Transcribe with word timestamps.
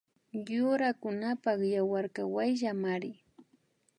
Yurakunapak 0.49 1.59
yawarkaka 1.75 2.23
wayllamari 2.35 3.11